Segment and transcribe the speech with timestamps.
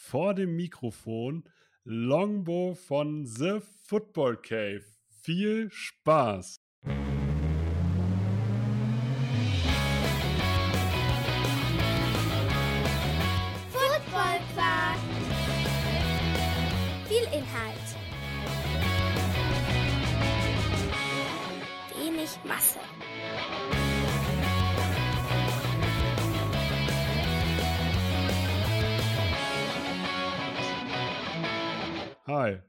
[0.00, 1.44] vor dem Mikrofon
[1.84, 4.84] Longbow von The Football Cave.
[5.22, 6.56] Viel Spaß!
[13.70, 14.40] Football.
[17.06, 17.88] Viel Inhalt.
[21.94, 22.80] Wenig Masse.
[32.30, 32.60] Hi.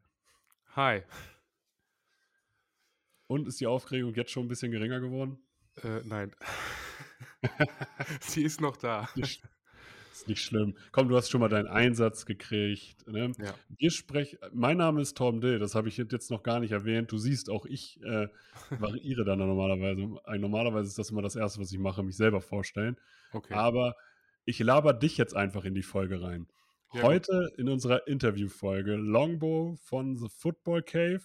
[0.76, 1.04] Hi.
[3.28, 5.38] Und ist die Aufregung jetzt schon ein bisschen geringer geworden?
[5.84, 6.32] Äh, nein.
[8.22, 9.08] Sie ist noch da.
[9.16, 10.76] Ist nicht schlimm.
[10.92, 13.08] Komm, du hast schon mal deinen Einsatz gekriegt.
[13.08, 13.34] Ne?
[13.38, 13.54] Ja.
[13.78, 14.40] Wir sprechen.
[14.52, 17.12] Mein Name ist Tom Dill, das habe ich jetzt noch gar nicht erwähnt.
[17.12, 18.30] Du siehst, auch ich äh,
[18.72, 20.02] variiere dann normalerweise.
[20.40, 22.98] Normalerweise ist das immer das Erste, was ich mache, mich selber vorstellen.
[23.32, 23.54] Okay.
[23.54, 23.96] Aber
[24.44, 26.48] ich laber dich jetzt einfach in die Folge rein.
[26.94, 31.22] Heute in unserer Interviewfolge Longbow von The Football Cave.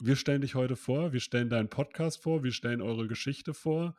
[0.00, 3.96] Wir stellen dich heute vor, wir stellen deinen Podcast vor, wir stellen eure Geschichte vor.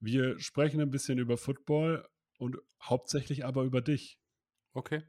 [0.00, 2.06] Wir sprechen ein bisschen über Football
[2.38, 4.18] und hauptsächlich aber über dich.
[4.72, 5.04] Okay.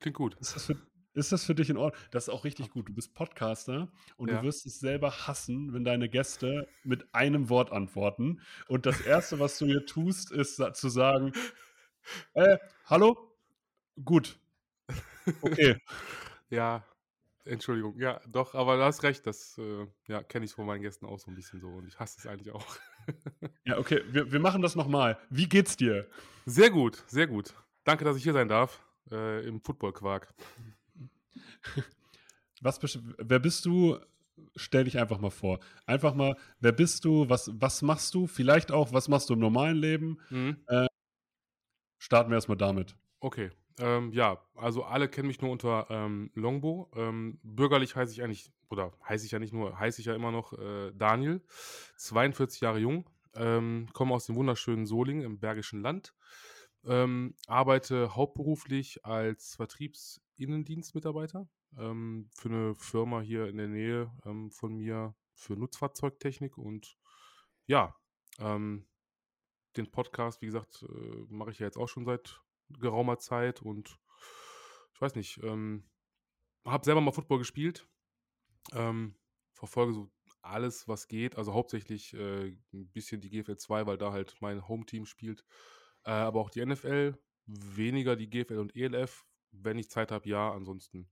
[0.00, 0.36] Klingt gut.
[0.40, 0.76] Ist das für,
[1.14, 2.00] ist das für dich in Ordnung?
[2.12, 2.88] Das ist auch richtig gut.
[2.88, 4.38] Du bist Podcaster und Ja.
[4.38, 8.40] du wirst es selber hassen, wenn deine Gäste mit einem Wort antworten.
[8.68, 11.32] Und das Erste, was du hier tust, ist zu sagen,
[12.34, 13.33] äh, hallo?
[14.02, 14.38] Gut.
[15.42, 15.76] Okay.
[16.50, 16.84] Ja,
[17.46, 17.98] Entschuldigung.
[17.98, 19.26] Ja, doch, aber du hast recht.
[19.26, 21.98] Das äh, ja, kenne ich von meinen Gästen auch so ein bisschen so und ich
[21.98, 22.64] hasse es eigentlich auch.
[23.64, 24.02] Ja, okay.
[24.08, 25.18] Wir, wir machen das nochmal.
[25.30, 26.06] Wie geht's dir?
[26.46, 27.54] Sehr gut, sehr gut.
[27.82, 30.32] Danke, dass ich hier sein darf äh, im Football-Quark.
[32.60, 32.78] Was,
[33.18, 33.98] wer bist du?
[34.56, 35.58] Stell dich einfach mal vor.
[35.86, 37.28] Einfach mal, wer bist du?
[37.28, 38.26] Was, was machst du?
[38.26, 40.20] Vielleicht auch, was machst du im normalen Leben?
[40.30, 40.56] Mhm.
[41.98, 42.96] Starten wir erstmal damit.
[43.20, 43.50] Okay.
[43.78, 46.90] Ähm, ja, also alle kennen mich nur unter ähm, Longbow.
[46.94, 50.30] Ähm, bürgerlich heiße ich eigentlich, oder heiße ich ja nicht nur, heiße ich ja immer
[50.30, 51.42] noch äh, Daniel,
[51.96, 56.14] 42 Jahre jung, ähm, komme aus dem wunderschönen Solingen im Bergischen Land,
[56.84, 64.76] ähm, arbeite hauptberuflich als Vertriebsinnendienstmitarbeiter ähm, für eine Firma hier in der Nähe ähm, von
[64.76, 66.96] mir für Nutzfahrzeugtechnik und
[67.66, 67.96] ja,
[69.76, 73.98] den Podcast, wie gesagt, äh, mache ich ja jetzt auch schon seit geraumer Zeit und
[74.94, 75.84] ich weiß nicht, ähm,
[76.64, 77.86] habe selber mal Football gespielt,
[78.72, 79.14] ähm,
[79.52, 80.10] verfolge so
[80.42, 84.66] alles, was geht, also hauptsächlich äh, ein bisschen die GFL 2, weil da halt mein
[84.68, 85.44] Home-Team spielt,
[86.04, 90.52] äh, aber auch die NFL, weniger die GFL und ELF, wenn ich Zeit habe, ja,
[90.52, 91.10] ansonsten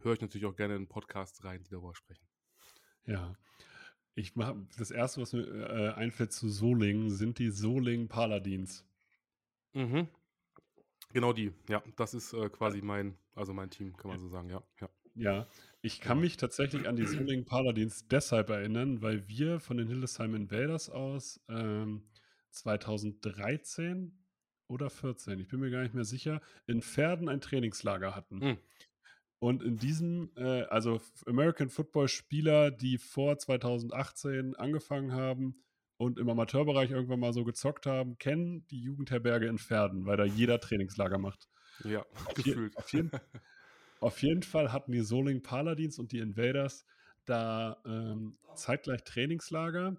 [0.00, 2.26] höre ich natürlich auch gerne in Podcasts rein, die darüber sprechen.
[3.04, 3.34] Ja.
[4.14, 8.86] Ich mach, das erste, was mir äh, einfällt zu Solingen, sind die Solingen Paladins.
[9.74, 10.08] Mhm.
[11.16, 14.50] Genau die, ja, das ist äh, quasi mein, also mein Team, kann man so sagen,
[14.50, 14.90] ja, ja.
[15.14, 15.48] Ja,
[15.80, 20.34] ich kann mich tatsächlich an die Solingen Paladins deshalb erinnern, weil wir von den Hildesheim
[20.34, 22.02] Invaders aus ähm,
[22.50, 24.12] 2013
[24.68, 28.36] oder 14, ich bin mir gar nicht mehr sicher, in Pferden ein Trainingslager hatten.
[28.36, 28.58] Mhm.
[29.38, 35.54] Und in diesem, äh, also American Football Spieler, die vor 2018 angefangen haben
[35.98, 40.24] und im Amateurbereich irgendwann mal so gezockt haben, kennen die Jugendherberge in Pferden, weil da
[40.24, 41.48] jeder Trainingslager macht.
[41.84, 42.76] Ja, Auf, je, gefühlt.
[42.76, 43.10] auf, jeden,
[44.00, 46.84] auf jeden Fall hatten die Soling Paladins und die Invaders
[47.24, 49.96] da ähm, zeitgleich Trainingslager.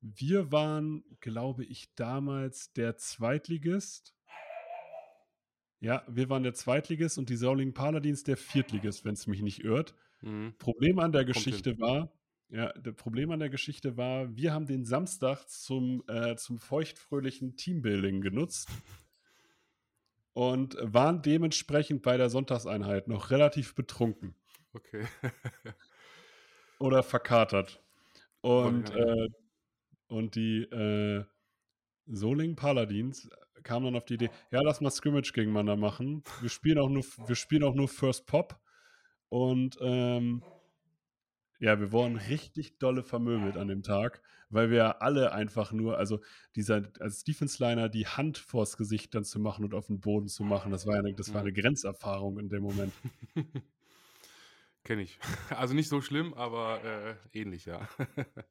[0.00, 4.14] Wir waren, glaube ich, damals der Zweitligist.
[5.80, 9.64] Ja, wir waren der Zweitligist und die Soling Paladins der Viertligist, wenn es mich nicht
[9.64, 9.94] irrt.
[10.20, 10.54] Mhm.
[10.58, 12.12] Problem an der Geschichte war,
[12.50, 17.56] ja, das Problem an der Geschichte war, wir haben den Samstag zum, äh, zum feuchtfröhlichen
[17.56, 18.68] Teambuilding genutzt
[20.32, 24.34] und waren dementsprechend bei der Sonntagseinheit noch relativ betrunken
[24.72, 25.06] Okay.
[26.78, 27.82] oder verkatert.
[28.40, 29.28] Und, äh,
[30.08, 31.24] und die äh,
[32.06, 33.28] Soling Paladins
[33.62, 36.22] kamen dann auf die Idee, ja, lass mal Scrimmage gegeneinander machen.
[36.40, 38.58] Wir spielen auch nur, wir spielen auch nur First Pop.
[39.28, 40.42] Und ähm,
[41.62, 46.20] Ja, wir wurden richtig dolle vermöbelt an dem Tag, weil wir alle einfach nur, also
[46.56, 50.42] dieser als Defense-Liner die Hand vors Gesicht dann zu machen und auf den Boden zu
[50.42, 52.94] machen, das war ja 'ne das war eine Grenzerfahrung in dem Moment.
[54.84, 55.18] Kenne ich.
[55.50, 56.82] Also nicht so schlimm, aber
[57.32, 57.86] äh, ähnlich, ja.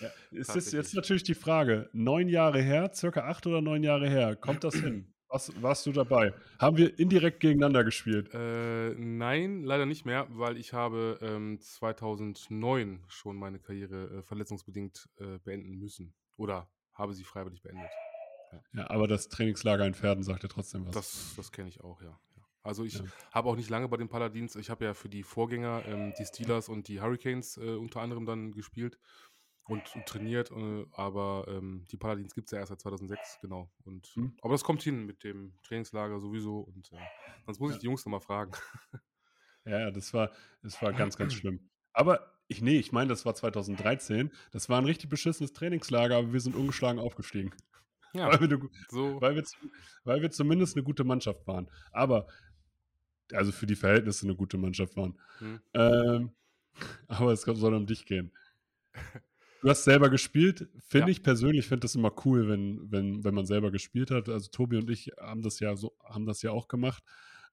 [0.00, 4.08] Ja, es ist jetzt natürlich die Frage, 9 Jahre her, circa 8 oder 9 Jahre
[4.10, 5.14] her, kommt das hin?
[5.36, 6.32] Warst warst du dabei?
[6.58, 8.32] Haben wir indirekt gegeneinander gespielt?
[8.32, 15.10] Äh, nein, leider nicht mehr, weil ich habe ähm, 2009 schon meine Karriere äh, verletzungsbedingt
[15.18, 16.14] äh, beenden müssen.
[16.38, 17.90] Oder habe sie freiwillig beendet.
[18.72, 20.94] Ja, aber das Trainingslager in Pferden sagt ja trotzdem was.
[20.94, 22.18] Das, das kenne ich auch, ja.
[22.36, 22.42] ja.
[22.62, 23.04] Also ich Ja.
[23.32, 24.56] habe auch nicht lange bei den Paladins.
[24.56, 28.24] Ich habe ja für die Vorgänger, ähm, die Steelers und die Hurricanes äh, unter anderem
[28.24, 28.96] dann gespielt
[29.68, 30.50] und, und trainiert.
[30.50, 33.70] Äh, aber ähm, die Paladins gibt es ja erst seit 2006, genau.
[33.84, 34.36] Und, Hm.
[34.42, 36.60] Aber das kommt hin mit dem Trainingslager sowieso.
[36.60, 36.98] Und äh,
[37.46, 37.74] sonst muss Ja.
[37.76, 38.52] ich die Jungs nochmal fragen.
[39.64, 40.30] Ja, das war
[40.62, 41.68] das war ganz, ganz schlimm.
[41.92, 44.30] Aber ich nee, ich meine, das war 2013.
[44.52, 47.52] Das war ein richtig beschissenes Trainingslager, aber wir sind ungeschlagen aufgestiegen,
[48.12, 49.20] Ja, weil wir so.
[49.20, 49.44] weil wir
[50.04, 51.68] weil wir zumindest eine gute Mannschaft waren.
[51.92, 52.28] Aber
[53.32, 55.18] also, für die Verhältnisse eine gute Mannschaft waren.
[55.38, 55.60] Hm.
[55.74, 56.30] Ähm,
[57.08, 58.30] aber es soll um dich gehen.
[59.66, 60.68] Du hast selber gespielt.
[60.78, 61.10] Finde Ja.
[61.10, 64.28] ich persönlich finde das immer cool, wenn wenn wenn man selber gespielt hat.
[64.28, 67.02] Also, Tobi und ich haben das ja so haben das ja auch gemacht.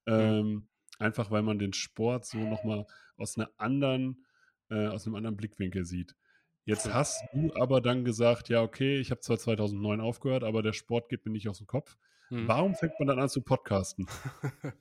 [0.06, 0.68] Ähm,
[1.00, 2.86] einfach, weil man den Sport so noch mal
[3.18, 4.25] aus 'ner anderen
[4.69, 6.15] äh, aus 'nem anderen Blickwinkel sieht.
[6.65, 10.74] Jetzt hast du aber dann gesagt: „Ja, okay, ich habe zwar 2009 aufgehört, aber der
[10.74, 11.98] Sport geht mir nicht aus'm Kopf.“
[12.31, 12.48] Mhm.
[12.48, 14.07] Warum fängt man dann an zu podcasten?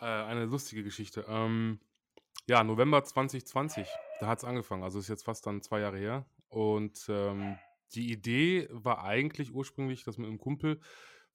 [0.00, 1.24] äh, eine lustige Geschichte.
[1.28, 1.80] Ähm,
[2.48, 4.82] ja, November 2020, da hat es angefangen.
[4.84, 6.26] Also ist jetzt fast dann zwei Jahre her.
[6.56, 7.58] Und ähm,
[7.94, 10.80] die Idee war eigentlich ursprünglich, dass mit einem Kumpel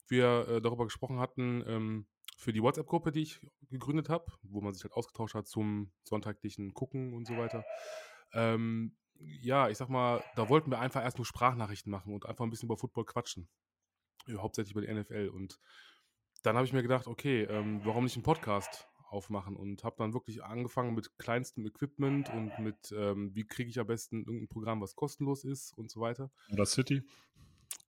[0.08, 3.40] wir äh, darüber gesprochen hatten, ähm, für die WhatsApp-Gruppe, die ich
[3.70, 7.64] gegründet habe, wo man sich halt ausgetauscht hat zum sonntaglichen Gucken und so weiter.
[8.32, 12.44] Ähm, ja, ich sag mal, da wollten wir einfach erst nur Sprachnachrichten machen und einfach
[12.44, 13.48] ein bisschen über Football quatschen.
[14.28, 15.28] Hauptsächlich über die NFL.
[15.28, 15.60] Und
[16.42, 19.56] dann habe ich mir gedacht, okay, ähm, warum nicht einen Podcast aufmachen?
[19.56, 23.86] Und habe dann wirklich angefangen mit kleinstem Equipment und mit, ähm, wie kriege ich am
[23.86, 26.30] besten irgendein Programm, was kostenlos ist und so weiter.
[26.50, 27.02] Oder City?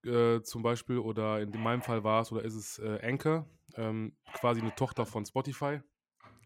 [0.04, 4.16] Äh, zum Beispiel, oder in meinem Fall war es, oder ist es äh, Anchor, ähm,
[4.34, 5.80] quasi eine Tochter von Spotify.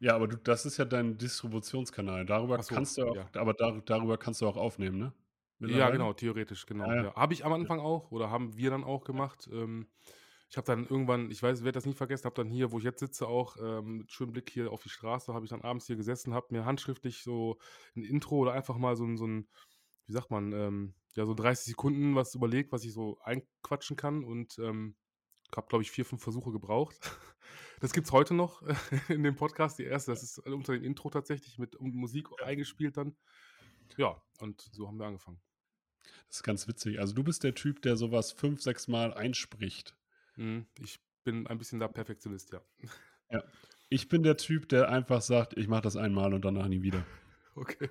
[0.00, 2.24] Ja, aber du das ist ja dein Distributionskanal.
[2.24, 3.26] Darüber so, kannst du auch ja.
[3.34, 5.12] aber dar darüber kannst du auch aufnehmen, ne?
[5.60, 6.86] Ja, genau, theoretisch, genau.
[6.86, 7.04] Ja, ja.
[7.04, 7.14] Ja.
[7.16, 9.48] Habe ich am Anfang auch oder haben wir dann auch gemacht.
[9.52, 9.88] Ähm,
[10.50, 12.78] ich habe dann irgendwann, ich weiß, ich werde das nie vergessen, habe dann hier, wo
[12.78, 15.62] ich jetzt sitze, auch ähm, mit schönem Blick hier auf die Straße, habe ich dann
[15.62, 17.58] abends hier gesessen, habe mir handschriftlich so
[17.96, 19.48] ein Intro oder einfach mal so ein, so ein
[20.06, 24.24] wie sagt man, ähm, ja, so 30 Sekunden was überlegt, was ich so einquatschen kann
[24.24, 24.96] und ähm,
[25.54, 26.96] habe, glaube ich, vier, fünf Versuche gebraucht.
[27.80, 28.62] Das gibt es heute noch
[29.08, 33.16] in dem Podcast, die erste, das ist unter dem Intro tatsächlich mit Musik eingespielt dann.
[33.96, 35.40] Ja, und so haben wir angefangen.
[36.28, 36.98] Das ist ganz witzig.
[36.98, 39.97] Also, du bist der Typ, der sowas fünf, sechs Mal einspricht.
[40.38, 42.62] Mhm, ich bin ein bisschen da Perfektionist, ja.
[43.30, 43.42] Ja.
[43.88, 47.06] Ich bin der Typ, der einfach sagt: „Ich mache das einmal und danach nie wieder.“
[47.56, 47.90] Okay.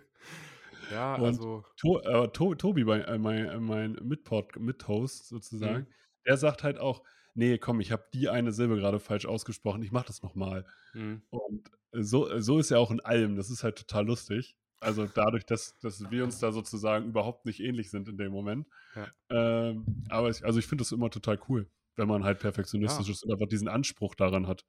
[0.90, 5.94] Ja, Und also To äh, To Tobi, äh, mein äh, mein Mitpod Mithost sozusagen, Mhm.
[6.26, 7.04] der sagt halt auch:
[7.36, 10.66] „Ne, komm, ich habe die eine Silbe gerade falsch ausgesprochen, ich mache das noch mal.“
[10.94, 13.36] mhm, Und so so ist er auch in allem.
[13.38, 14.58] Das ist halt total lustig.
[14.82, 18.68] Also, dadurch, dass dass wir uns da sozusagen überhaupt nicht ähnlich sind in dem Moment.
[18.96, 19.14] Ja.
[19.32, 23.10] Ähm, aber ich also, ich finde das immer total cool, wenn man halt perfektionistisch Ja.
[23.10, 24.66] ist und einfach diesen Anspruch daran hat.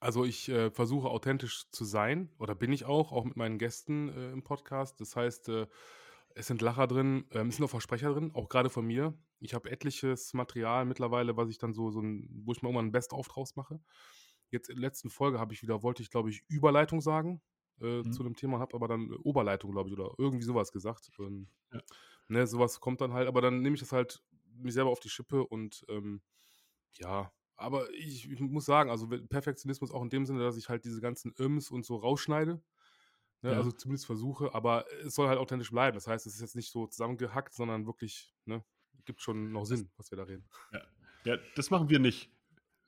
[0.00, 4.08] also ich äh, versuche authentisch zu sein oder bin ich auch, auch mit meinen Gästen
[4.08, 5.00] äh, im Podcast.
[5.00, 5.66] Das heißt, äh,
[6.34, 9.14] es sind Lacher drin, ähm, es sind auch Versprecher drin, auch gerade von mir.
[9.40, 12.86] Ich habe etliches Material mittlerweile, was ich dann so, so ein, wo ich mir irgendwann
[12.86, 13.80] ein Best-of draus mache.
[14.50, 17.42] Jetzt in der letzten Folge habe ich wieder, wollte ich glaube ich Überleitung sagen
[17.80, 18.12] äh, Mhm.
[18.12, 21.10] zu dem Thema, habe aber dann äh, Oberleitung glaube ich oder irgendwie sowas gesagt.
[21.20, 21.82] Ähm, Ja.
[22.28, 24.22] ne, sowas kommt dann halt, aber dann nehme ich das halt
[24.56, 26.22] mich selber auf die Schippe und ähm,
[26.94, 30.84] ja, aber ich, ich muss sagen, also Perfektionismus auch in dem Sinne, dass ich halt
[30.84, 32.60] diese ganzen Ims und so rausschneide.
[33.42, 33.56] Ne, Ja.
[33.56, 35.94] Also zumindest versuche, aber es soll halt authentisch bleiben.
[35.94, 38.64] Das heißt, es ist jetzt nicht so zusammengehackt, sondern wirklich, ne,
[39.04, 40.48] gibt schon noch Sinn, was wir da reden.
[41.24, 42.30] Ja, das machen wir nicht.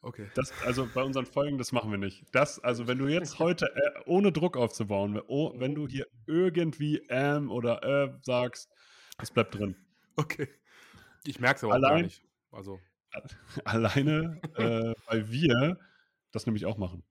[0.01, 0.29] Okay.
[0.35, 2.25] Das also, bei unseren Folgen, das machen wir nicht.
[2.33, 6.99] Das also, wenn du jetzt heute, äh, ohne Druck aufzubauen, oh, wenn du hier irgendwie
[7.09, 8.71] ähm oder äh sagst,
[9.17, 9.77] das bleibt drin.
[10.17, 10.49] Okay.
[11.25, 12.23] Ich merke es aber auch gar Allein- nicht.
[12.53, 12.79] Also,
[13.65, 15.79] Alleine, äh, weil wir
[16.33, 17.05] das nämlich auch machen.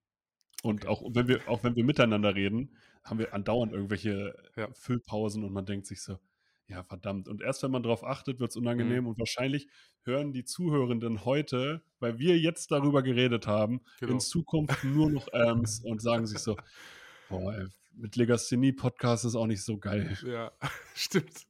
[0.63, 0.88] Und Okay.
[0.88, 4.74] auch wenn wir auch wenn wir miteinander reden, haben wir andauernd irgendwelche Ja.
[4.74, 6.19] Füllpausen und man denkt sich so:
[6.67, 8.98] „Ja, verdammt.“ Und erst wenn man drauf achtet, wird's Mhm.
[8.98, 9.67] unangenehm und wahrscheinlich
[10.03, 14.13] hören die Zuhörenden heute, weil wir jetzt darüber geredet haben, Genau.
[14.13, 16.57] in Zukunft nur noch „ähms“ und sagen sich so:
[17.29, 20.17] „Boah, ey, mit Legasthenie-Podcast ist auch nicht so geil.
[20.22, 20.51] Ja,
[20.95, 21.45] stimmt.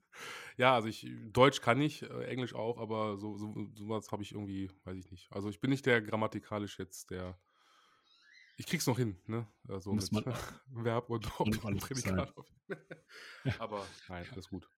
[0.57, 4.31] Ja, also ich, Deutsch kann ich, äh, Englisch auch, aber so, so sowas habe ich
[4.33, 5.31] irgendwie, weiß ich nicht.
[5.31, 7.39] Also ich bin nicht der grammatikalisch jetzt der.
[8.57, 9.48] Ich krieg's noch hin, ne?
[9.67, 10.36] Also Muss mit man-
[10.86, 11.27] Verb und
[11.79, 12.33] Prädikat.
[13.60, 14.69] aber nein, alles gut.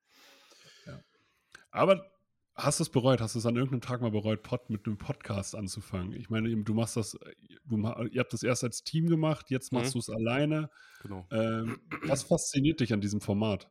[1.72, 2.10] Aber
[2.56, 3.20] hast du es bereut?
[3.20, 6.14] Hast du es an irgendeinem Tag mal bereut, Pod, mit einem Podcast anzufangen?
[6.14, 7.18] Ich meine, du machst das,
[7.66, 7.78] du,
[8.12, 9.94] ihr habt das erst als Team gemacht, jetzt machst Mhm.
[9.94, 10.70] du es alleine.
[11.02, 11.28] Genau.
[11.32, 13.70] Ähm, was fasziniert dich an diesem Format?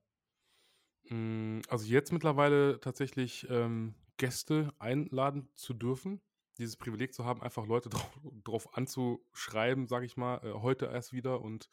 [1.11, 6.21] Mm, Also jetzt mittlerweile tatsächlich ähm, Gäste einladen zu dürfen.
[6.59, 11.13] Dieses Privileg zu haben, einfach Leute drauf, drauf anzuschreiben, sage ich mal, äh, heute erst
[11.13, 11.69] wieder und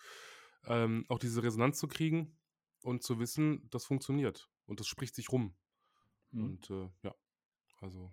[0.65, 2.38] ähm, auch diese Resonanz zu kriegen
[2.81, 5.55] und zu wissen, das funktioniert und das spricht sich rum.
[6.31, 6.43] Mhm.
[6.43, 7.15] Und äh, ja,
[7.79, 8.11] also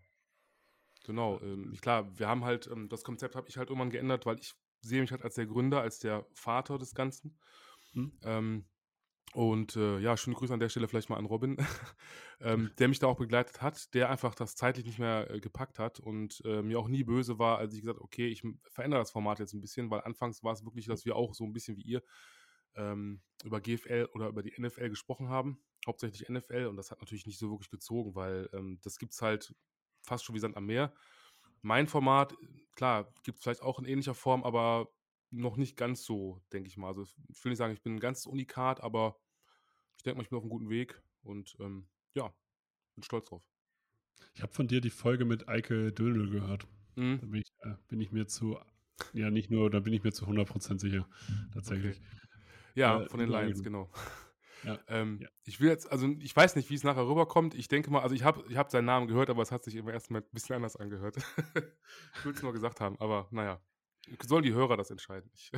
[1.04, 1.40] genau.
[1.40, 4.54] Ähm, klar, wir haben halt, ähm, das Konzept habe ich halt irgendwann geändert, weil ich
[4.80, 7.38] sehe mich halt als der Gründer, als der Vater des Ganzen.
[7.92, 8.12] Mhm.
[8.22, 8.66] Ähm,
[9.34, 11.56] und äh, ja, schöne Grüße an der Stelle vielleicht mal an Robin,
[12.40, 15.78] ähm, der mich da auch begleitet hat, der einfach das zeitlich nicht mehr äh, gepackt
[15.78, 19.00] hat und äh, mir auch nie böse war, als ich gesagt habe, okay, ich verändere
[19.00, 21.52] das Format jetzt ein bisschen, weil anfangs war es wirklich, dass wir auch so ein
[21.52, 22.02] bisschen wie ihr
[22.74, 27.26] ähm, über GFL oder über die NFL gesprochen haben, hauptsächlich NFL und das hat natürlich
[27.26, 29.54] nicht so wirklich gezogen, weil ähm, das gibt es halt
[30.02, 30.94] fast schon wie Sand am Meer.
[31.60, 32.34] Mein Format,
[32.76, 34.88] klar, gibt es vielleicht auch in ähnlicher Form, aber
[35.30, 36.88] noch nicht ganz so, denke ich mal.
[36.88, 39.18] Also ich will nicht sagen, ich bin ein ganz Unikat, aber
[39.96, 42.34] ich denke mal, ich bin auf einem guten Weg und ähm, ja,
[42.94, 43.44] bin stolz drauf.
[44.34, 46.66] Ich habe von dir die Folge mit Eike Dödel gehört.
[46.94, 47.20] Da Mhm.
[47.26, 48.58] bin ich, äh, bin ich mir zu,
[49.12, 51.08] ja nicht nur, da bin ich mir zu 100% sicher,
[51.52, 52.00] tatsächlich.
[52.74, 53.90] Ja, Äh, von den Lions, genau.
[54.64, 55.28] Ja, Ähm, ja.
[55.44, 57.54] Ich will jetzt, also ich weiß nicht, wie es nachher rüberkommt.
[57.54, 59.76] Ich denke mal, also ich habe ich hab seinen Namen gehört, aber es hat sich
[59.76, 61.16] im ersten Moment ein bisschen anders angehört.
[62.14, 63.60] ich will es nur gesagt haben, aber naja,
[64.24, 65.30] sollen die Hörer das entscheiden.
[65.34, 65.50] Ich,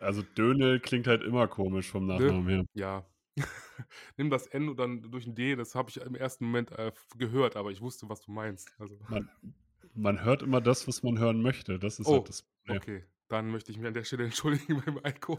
[0.00, 2.64] Also Dönel klingt halt immer komisch vom Nachnamen her.
[2.74, 3.06] ja.
[4.16, 6.92] Nimm das N und dann durch ein D, das habe ich im ersten Moment äh,
[7.16, 8.74] gehört, aber ich wusste, was du meinst.
[8.78, 9.28] Also, Man,
[9.94, 11.78] man hört immer das, was man hören möchte.
[11.78, 12.82] Das ist Oh, halt das Problem.
[12.82, 15.38] okay, dann möchte ich mich an der Stelle entschuldigen beim Eiko.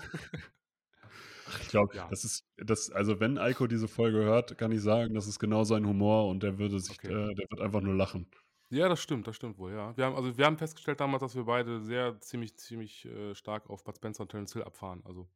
[1.62, 2.10] Ich glaube, Ja.
[2.10, 5.64] das ist, das, also wenn Eiko diese Folge hört, kann ich sagen, das ist genau
[5.64, 7.08] sein Humor und der würde sich, Okay.
[7.08, 8.30] äh, der wird einfach nur lachen.
[8.70, 9.96] Ja, das stimmt, das stimmt wohl, ja.
[9.96, 13.70] Wir haben, also wir haben festgestellt damals, dass wir beide sehr ziemlich, ziemlich äh, stark
[13.70, 15.02] auf Bud Spencer und Terence Hill abfahren.
[15.06, 15.30] Also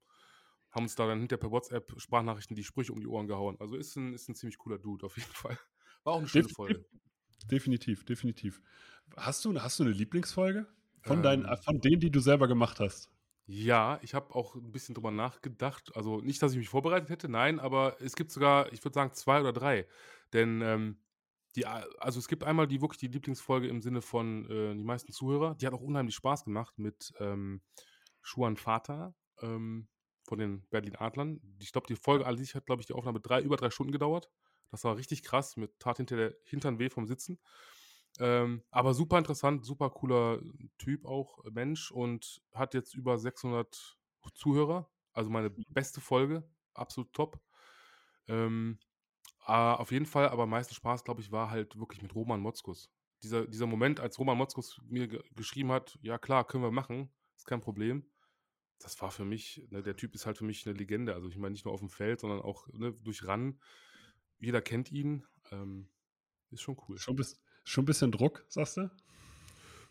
[0.72, 3.58] haben uns da dann hinter per WhatsApp Sprachnachrichten die Sprüche um die Ohren gehauen.
[3.60, 5.58] Also ist ein, ist ein ziemlich cooler Dude auf jeden Fall.
[6.04, 6.56] War auch eine schöne Definitiv.
[6.56, 6.86] Folge.
[7.46, 8.62] Definitiv, definitiv.
[9.18, 10.68] Hast du, hast du eine Lieblingsfolge?
[11.02, 11.58] Von, deinen, Ähm.
[11.64, 13.10] von denen, die du selber gemacht hast?
[13.48, 15.96] Ja, ich habe auch ein bisschen drüber nachgedacht.
[15.96, 19.14] Also nicht, dass ich mich vorbereitet hätte, nein, aber es gibt sogar, ich würde sagen,
[19.14, 19.88] zwei oder drei.
[20.32, 21.00] Denn ähm,
[21.56, 25.12] die, also es gibt einmal die wirklich die Lieblingsfolge im Sinne von äh, die meisten
[25.12, 25.56] Zuhörer.
[25.56, 27.62] Die hat auch unheimlich Spaß gemacht mit ähm,
[28.22, 29.88] Schuan Fata ähm,
[30.24, 31.42] von den Berlin Adlern.
[31.60, 33.92] Ich glaube, die Folge an sich hat, glaube ich, die Aufnahme drei, über drei Stunden
[33.92, 34.30] gedauert.
[34.70, 37.40] Das war richtig krass mit Tat hinter der Hintern weh vom Sitzen.
[38.20, 40.42] Ähm, aber super interessant, super cooler
[40.78, 43.98] Typ auch, äh, Mensch und hat jetzt über 600
[44.34, 44.90] Zuhörer.
[45.14, 47.42] Also meine beste Folge, absolut top.
[48.28, 48.80] Ähm,
[49.46, 52.40] ah, auf jeden Fall, aber am meisten Spaß, glaube ich, war halt wirklich mit Roman
[52.40, 52.90] Motzkus.
[53.24, 57.10] Dieser, dieser Moment, als Roman Motzkus mir ge geschrieben hat, ja klar, können wir machen,
[57.36, 58.06] ist kein Problem.
[58.80, 61.14] Das war für mich, ne, der Typ ist halt für mich eine Legende.
[61.14, 63.60] Also ich meine nicht nur auf dem Feld, sondern auch ne, durch Ran.
[64.40, 65.24] Jeder kennt ihn.
[65.52, 65.88] Ähm,
[66.50, 66.98] ist schon cool.
[66.98, 68.90] Schon, bis, schon ein bisschen Druck, sagst du?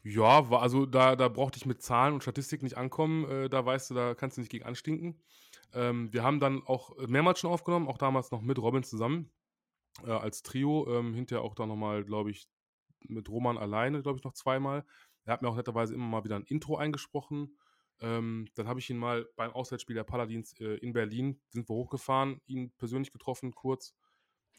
[0.03, 3.31] Ja, war, also da, da brauchte ich mit Zahlen und Statistiken nicht ankommen.
[3.31, 5.23] Äh, da weißt du, da kannst du nicht gegen anstinken.
[5.73, 9.31] Ähm, wir haben dann auch mehrmals schon aufgenommen, auch damals noch mit Robin zusammen
[10.05, 10.87] äh, als Trio.
[10.89, 12.49] Ähm, hinterher auch dann nochmal, glaube ich,
[13.01, 14.85] mit Roman alleine, glaube ich, noch zweimal.
[15.25, 17.57] Er hat mir auch netterweise immer mal wieder ein Intro eingesprochen.
[18.01, 21.75] Ähm, dann habe ich ihn mal beim Auswärtsspiel der Paladins äh, in Berlin, sind wir
[21.75, 23.95] hochgefahren, ihn persönlich getroffen, kurz.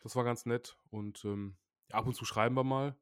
[0.04, 0.78] Das war ganz nett.
[0.90, 1.58] Und ähm,
[1.90, 2.96] ja, ab und zu schreiben wir mal.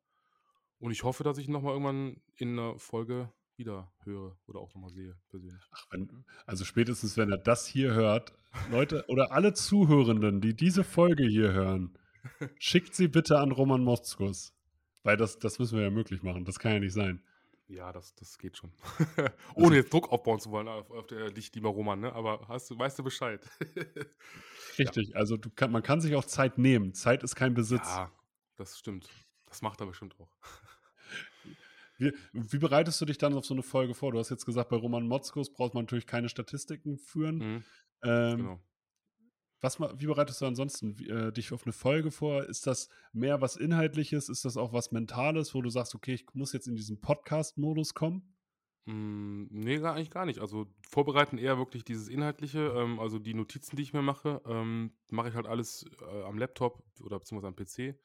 [0.80, 4.74] Und ich hoffe, dass ich ihn nochmal irgendwann in einer Folge wieder höre oder auch
[4.74, 5.62] nochmal sehe, persönlich.
[5.72, 8.34] Ach, wenn, also spätestens, wenn er das hier hört,
[8.72, 11.98] Leute oder alle Zuhörenden, die diese Folge hier hören,
[12.58, 14.54] schickt sie bitte an Roman Motzkus.
[15.04, 16.44] Weil das, das müssen wir ja möglich machen.
[16.46, 17.24] Das kann ja nicht sein.
[17.68, 18.72] Ja, das, das geht schon.
[19.56, 22.12] Ohne jetzt Druck aufbauen zu wollen auf, auf der dich, lieber Roman, ne?
[22.14, 23.48] Aber hast du, weißt du Bescheid?
[24.80, 25.16] Richtig.
[25.16, 26.94] Also du kann, man kann sich auch Zeit nehmen.
[26.94, 27.88] Zeit ist kein Besitz.
[27.88, 28.12] ja,
[28.58, 29.08] das stimmt.
[29.46, 30.30] Das macht er bestimmt auch.
[32.02, 34.14] Wie, wie bereitest du dich dann auf so eine Folge vor?
[34.14, 37.36] Du hast jetzt gesagt, bei Roman Motzkus braucht man natürlich keine Statistiken führen.
[37.38, 37.64] Mhm,
[38.04, 38.60] Ähm, genau.
[39.62, 42.46] Was, wie bereitest du ansonsten äh, dich auf eine Folge vor?
[42.46, 44.30] Ist das mehr was Inhaltliches?
[44.30, 47.94] Ist das auch was Mentales, wo du sagst, okay, ich muss jetzt in diesen Podcast-Modus
[47.94, 48.36] kommen?
[48.88, 50.40] Hm, ne, gar eigentlich gar nicht.
[50.40, 54.94] Also, vorbereiten eher wirklich dieses Inhaltliche, ähm, also die Notizen, die ich mir mache, ähm,
[55.12, 58.00] mache ich halt alles, äh, am Laptop oder beziehungsweise am PC.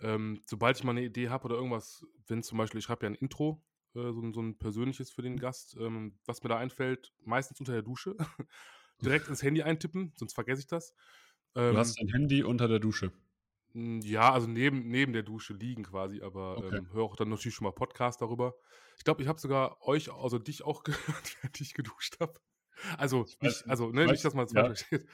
[0.00, 3.10] Ähm, sobald ich mal 'ne Idee habe oder irgendwas wenn zum Beispiel ich schreibe ja
[3.12, 3.64] 'n Intro,
[3.94, 7.72] äh, so so 'n persönliches für den Gast, ähm, was mir da einfällt, meistens unter
[7.72, 8.16] der Dusche,
[9.02, 10.94] direkt ins Handy eintippen, sonst vergesse ich das.
[11.54, 13.12] Du Ähm hast dein Handy unter der Dusche?
[13.72, 16.76] Hm, ja, also neben neben der Dusche liegen quasi, aber, Okay.
[16.78, 18.54] ähm, höre auch dann natürlich schon mal Podcast darüber.
[18.96, 22.34] Ich glaube, ich habe sogar euch also dich auch gehört, während ich geduscht habe.
[22.96, 24.64] Also, Ich nicht also, ne, nicht, dass man's ja.
[24.66, 25.08] falsch versteht.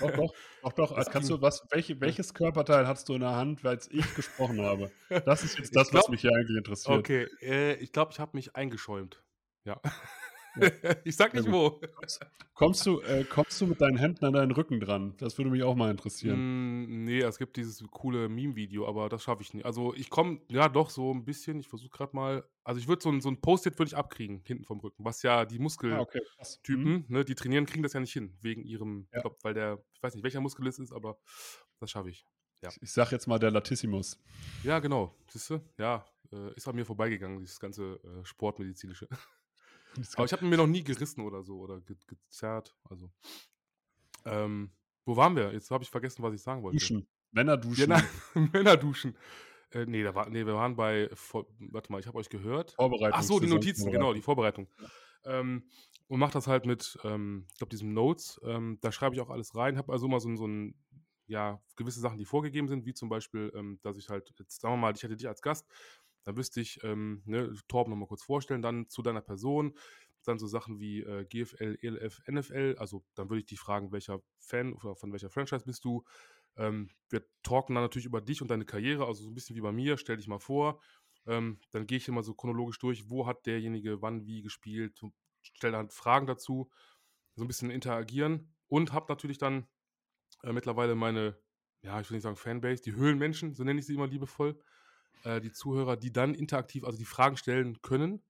[0.00, 0.34] Doch, doch.
[0.62, 0.90] Doch, doch.
[0.96, 4.14] Das Also, kannst du was welche welches Körperteil hattest du in der Hand, als ich
[4.14, 4.90] gesprochen habe?
[5.26, 6.98] Das ist jetzt das, was glaube mich hier eigentlich interessiert.
[6.98, 9.22] okay, äh, ich glaube, ich habe mich eingeschäumt.
[9.64, 9.80] Ja.
[10.56, 10.68] Ja.
[11.04, 11.80] Ich sage Sehr nicht wo.
[12.54, 15.16] Kommst du äh, kommst du mit deinen Händen an deinen Rücken dran?
[15.18, 16.46] Das würde mich auch mal interessieren.
[16.62, 19.64] Hm, ne, es gibt dieses coole Meme-Video, aber das schaffe ich nie.
[19.64, 23.02] Also, ich komme ja doch so 'n bisschen ich versuche grad mal also, ich würde
[23.02, 25.58] so 'n so 'n Post-it würde ich abkriegen hinten vom Rücken, was ja die
[25.88, 26.20] Ah, okay.
[26.72, 26.94] Mhm.
[26.94, 29.24] Muskeltypen, ne, die trainieren, kriegen das ja nicht hin wegen ihrem Ja.
[29.24, 31.18] glaube, weil der ich weiß nicht, welcher Muskel es ist, aber
[31.80, 32.24] das schaffe ich.
[32.62, 32.74] Ja.
[32.76, 34.18] Ich ich sage jetzt mal der Latissimus.
[34.64, 35.14] Ja, genau.
[35.28, 35.60] Siehst du?
[35.78, 39.08] Ja, äh, ist an mir vorbeigegangen, dieses ganze, äh, Sportmedizinische.
[40.16, 43.10] Aber ich habe ihn mir noch nie gerissen oder so oder ge gezerrt, also.
[44.24, 44.72] Ähm,
[45.04, 45.52] wo waren wir?
[45.52, 46.78] Jetzt habe ich vergessen, was ich sagen wollte.
[46.78, 47.06] Duschen.
[47.32, 47.94] Männer Ja, duschen.
[48.52, 49.16] Männer duschen.
[49.72, 52.80] Äh, ne, da war ne, wir waren bei vor warte mal, ich habe euch gehört.
[53.10, 54.22] Ach so, die Vorbereitung, Notizen, genau, die.
[54.22, 54.68] Vorbereitung.
[55.24, 55.68] Ähm,
[56.08, 58.40] und mache das halt mit, ähm, ich glaube, diesem Notes.
[58.44, 60.76] Ähm, da schreibe ich auch alles rein, habe also immer so so 'n
[61.26, 64.74] ja, gewisse Sachen, die vorgegeben sind, wie zum Beispiel, ähm, dass ich halt jetzt sagen
[64.74, 65.68] wir mal, ich hätte dich als Gast,
[66.24, 69.74] dann wüsste ich, ähm, ne, Torben noch mal kurz vorstellen, dann zu deiner Person,
[70.24, 72.76] dann so Sachen wie, äh, GFL, ELF, NFL.
[72.78, 76.04] Also, dann würde ich dich fragen, welcher Fan oder von welcher Franchise bist du?
[76.56, 79.60] Ähm, wir talken dann natürlich über dich und deine Karriere, also so 'n bisschen wie
[79.60, 80.80] bei mir, stell dich mal vor.
[81.26, 85.00] Ähm, dann gehe ich immer so chronologisch durch, wo hat derjenige wann wie gespielt?
[85.42, 86.70] Stelle dann Fragen dazu,
[87.36, 88.54] so 'n bisschen interagieren.
[88.68, 89.68] Und habe natürlich dann,
[90.42, 91.40] äh, mittlerweile meine,
[91.82, 94.60] ja, ich will nicht sagen Fanbase, die Höhlenmenschen, so nenne ich sie immer liebevoll,
[95.22, 98.22] äh, die Zuhörer, die dann interaktiv also die Fragen stellen können,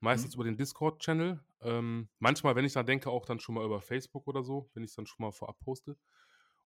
[0.00, 0.36] meistens Mhm.
[0.36, 1.44] über den Discord-Channel.
[1.62, 4.84] Ähm, manchmal, wenn ich dran denke, auch dann schon mal über Facebook oder so, wenn
[4.84, 5.98] ich's dann schon mal vorab poste.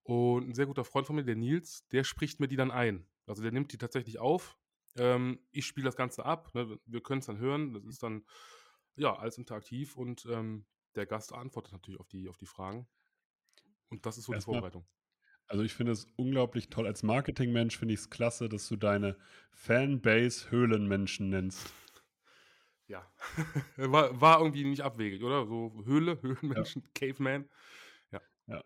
[0.03, 3.07] Und 'n sehr guter Freund von mir, der Nils, der spricht mir die dann ein.
[3.27, 4.57] Also, der nimmt die tatsächlich auf.
[4.97, 6.79] Ähm, ich spiele das Ganze ab, ne?
[6.85, 7.73] Wir können's dann hören.
[7.73, 8.25] Das ist dann,
[8.95, 12.87] ja, alles interaktiv und, ähm, der Gast antwortet natürlich auf die auf die Fragen.
[13.89, 14.85] Und das ist so die Erst mal Vorbereitung.
[15.47, 16.87] Also, ich finde es unglaublich toll.
[16.87, 19.15] Als Marketingmensch finde ich's klasse, dass du deine
[19.51, 21.71] Fanbase Höhlenmenschen nennst.
[22.87, 23.07] Ja.
[23.77, 25.45] War war irgendwie nicht abwegig, oder?
[25.47, 26.19] So Höhle,
[26.51, 26.67] Ja.
[26.67, 27.49] Höhlenmenschen, Caveman.
[28.11, 28.21] Ja.
[28.47, 28.63] Ja.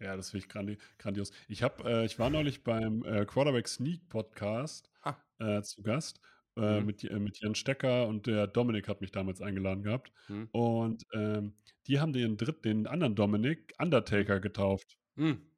[0.00, 1.32] Ja, das finde ich grandi grandios.
[1.48, 5.16] Ich habe äh, ich war neulich beim, äh, Quarterback Sneak Podcast, Ah.
[5.38, 6.20] äh, zu Gast,
[6.56, 6.86] äh, Mhm.
[6.86, 10.12] mit J mit Jan Stecker und der Dominik hat mich damals eingeladen gehabt.
[10.28, 10.48] Mhm.
[10.52, 11.54] Und, ähm,
[11.86, 13.84] die haben den dritt den anderen Dominik Mhm.
[13.86, 14.98] Undertaker getauft.
[15.16, 15.49] Hm.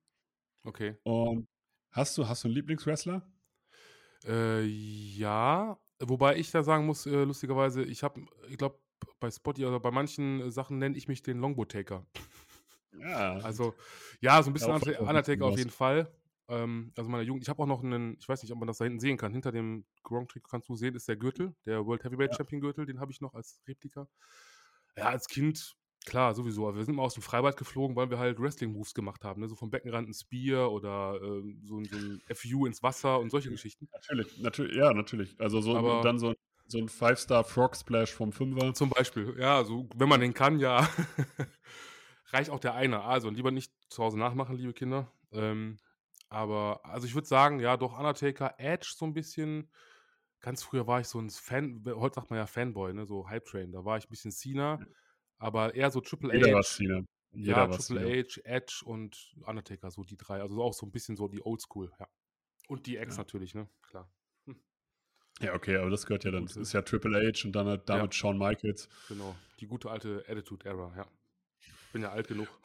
[0.67, 0.97] Okay.
[1.07, 1.49] Und
[1.91, 3.33] hast du hast du 'n Lieblingswrestler?
[4.25, 8.79] Äh, ja, wobei ich da sagen muss, äh, lustigerweise, ich habe ich glaube,
[9.19, 12.07] bei Spotify oder bei manchen Sachen nenne ich mich den Longbow-Taker.
[12.93, 13.45] Ja.
[13.45, 13.77] Also,
[14.21, 16.15] ja, so 'n bisschen ich auch Undertaker auf jeden Fall.
[16.49, 18.79] Ähm, also, meiner Jugend ich habe auch noch 'nen ich weiß nicht, ob man das
[18.79, 19.33] da hinten sehen kann.
[19.33, 22.37] Hinter dem Gronk-Trikot kannst du sehen, ist der Gürtel, der World Heavyweight Ja.
[22.37, 24.09] Champion Gürtel, den habe ich noch als Replika.
[24.97, 26.67] Ja, als Kind, klar, sowieso.
[26.69, 29.49] Aber wir sind immer aus'm Freibad geflogen, weil wir halt Wrestling-Moves gemacht haben, ne?
[29.49, 33.31] So vom Beckenrand 'n Spear oder, ähm, so 'n so 'n FU ins Wasser und
[33.31, 33.89] solche Geschichten.
[33.93, 35.39] Natürlich, natür ja, natürlich.
[35.39, 36.33] Also, so Aber dann so
[36.67, 38.75] so 'n Five-Star Frog Splash vom Fünfer.
[38.75, 40.89] Zum Beispiel, ja, so, wenn man den kann, ja.
[42.33, 43.03] Reicht auch der eine.
[43.03, 45.13] Also, lieber nicht zu Hause nachmachen, liebe Kinder.
[45.33, 45.81] Ähm,
[46.29, 49.71] aber also, ich würde sagen, ja, doch Undertaker, Edge so 'n bisschen.
[50.41, 53.45] Ganz früher war ich so 'n Fan heute sagt man ja Fanboy, ne, so Hype
[53.47, 53.73] Train.
[53.73, 54.85] Da war ich 'n bisschen Cena,
[55.43, 56.63] aber eher so Triple Jeder H.
[57.43, 58.13] Jeder Ja, Triple.
[58.25, 60.41] H, Edge und Undertaker, so die 3.
[60.43, 62.09] Also, auch so 'n bisschen so die Oldschool, ja.
[62.69, 63.19] Und die Ex Ja.
[63.19, 64.13] natürlich, ne, klar.
[64.47, 64.63] Hm.
[65.41, 67.67] Ja, okay, aber das gehört ja dann das gute ist ja Triple H und dann
[67.67, 68.07] halt Ja.
[68.07, 68.89] damit Shawn Michaels.
[69.07, 71.11] Genau, die gute alte Attitude Era, ja.
[71.93, 72.61] Bin ja alt genug.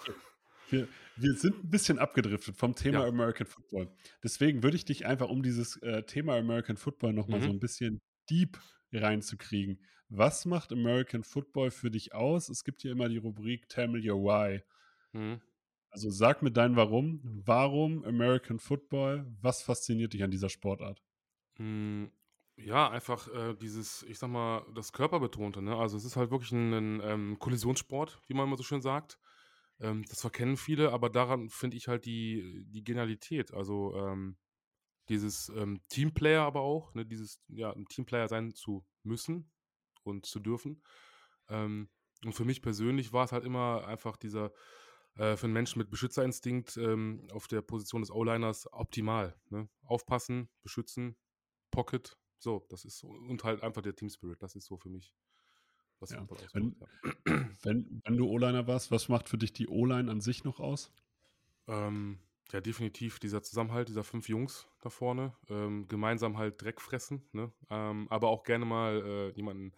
[0.70, 3.08] Wir wir sind 'n bisschen abgedriftet vom Thema Ja.
[3.08, 3.96] American Football.
[4.24, 7.52] Deswegen würde ich dich einfach, um dieses, äh, Thema American Football noch mal so Mhm.
[7.52, 8.60] 'n bisschen deep
[8.94, 9.84] reinzukriegen.
[10.12, 12.48] Was macht American Football für dich aus?
[12.48, 14.64] Es gibt hier immer die Rubrik „Tell me your why“.
[15.14, 15.42] Mhm.
[15.92, 17.22] Also, sag mir dein Warum.
[17.24, 19.26] Warum American Football?
[19.42, 21.02] Was fasziniert dich an dieser Sportart?
[21.58, 22.12] Hm,
[22.58, 25.76] ja, einfach, äh, dieses, ich sage mal, das Körperbetonte, ne?
[25.76, 29.20] Also, es ist halt wirklich 'n 'nen, ähm, Kollisionssport, wie man immer so schön sagt.
[29.80, 33.54] Ähm, das verkennen viele, aber daran finde ich halt die die Genialität.
[33.54, 34.38] Also, ähm,
[35.10, 39.52] dieses, ähm, Teamplayer aber auch, ne, dieses, ja, 'n Teamplayer sein zu müssen
[40.08, 40.82] und zu dürfen.
[41.50, 41.90] Ähm,
[42.26, 44.52] und für mich persönlich war es halt immer einfach dieser,
[45.16, 49.36] äh, für einen Menschen mit Beschützerinstinkt ähm, auf der Position des O-Liners optimal.
[49.50, 49.70] Ne?
[49.84, 51.16] Aufpassen, beschützen,
[51.72, 53.08] Pocket, so, das ist so.
[53.08, 55.14] Und halt einfach der Team Spirit, das ist so für mich,
[56.00, 56.28] was Ja.
[56.54, 56.76] Wenn.
[56.80, 56.88] Ja.
[57.64, 60.92] wenn, wenn du O-Liner warst, was macht für dich die O-Line an sich noch aus?
[61.68, 62.20] Ähm,
[62.52, 65.36] ja, definitiv dieser Zusammenhalt dieser fünf Jungs da vorne.
[65.50, 67.52] Ähm, gemeinsam halt Dreck fressen, ne?
[67.70, 69.74] Ähm, aber auch gerne mal äh, jemanden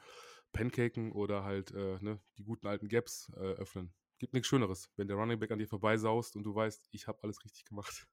[0.51, 3.93] pancaken oder halt äh, ne, die guten alten Gaps äh, öffnen.
[4.17, 7.19] Gibt nichts Schöneres, wenn der Running Back an dir vorbeisaust und du weißt, ich habe
[7.23, 8.07] alles richtig gemacht.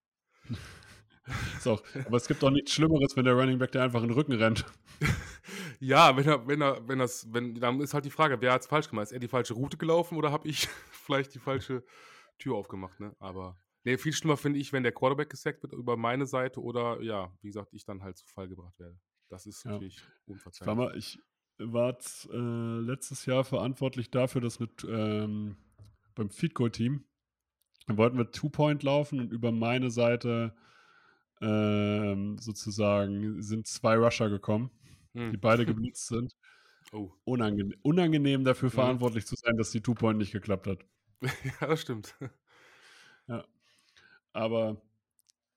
[1.65, 4.15] Auch, aber es gibt auch nichts Schlimmeres, wenn der Running Back dir einfach in den
[4.15, 4.65] Rücken rennt.
[5.81, 8.63] Ja, wenn er, wenn er, wenn das, wenn, dann ist halt die Frage, wer hat
[8.63, 9.05] es falsch gemacht?
[9.05, 11.85] Ist er die falsche Route gelaufen oder habe ich vielleicht die falsche
[12.39, 13.15] Tür aufgemacht, ne?
[13.19, 17.01] Aber nee, viel schlimmer finde ich, wenn der Quarterback gesackt wird über meine Seite oder
[17.03, 18.99] ja, wie gesagt, ich dann halt zu Fall gebracht werde.
[19.29, 19.73] Das ist Ja.
[19.73, 20.77] natürlich unverzeihlich.
[20.77, 21.19] mal, ich
[21.59, 21.97] war
[22.31, 25.57] äh, letztes Jahr verantwortlich dafür, dass mit ähm,
[26.15, 27.05] beim Feed Goal Team
[27.87, 30.57] da wollten wir Two-Point laufen und über meine Seite
[31.41, 34.71] ähm, sozusagen sind zwei Rusher gekommen,
[35.15, 35.41] die Hm.
[35.41, 36.37] beide geblitzt sind.
[36.93, 37.13] Oh.
[37.25, 38.75] Unangenehm, unangenehm dafür Mhm.
[38.75, 40.85] verantwortlich zu sein, dass die Two-Point nicht geklappt hat.
[41.61, 42.15] ja, das stimmt.
[44.37, 44.81] Aber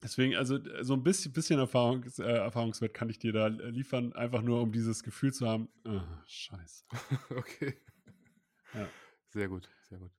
[0.01, 4.41] deswegen, also so ein bisschen, bisschen Erfahrung, äh, Erfahrungswert kann ich dir da liefern, einfach
[4.41, 6.85] nur um dieses Gefühl zu haben, ah, scheiße.
[7.35, 7.77] okay.
[8.73, 8.87] Ja.
[9.27, 10.11] Sehr gut, sehr gut.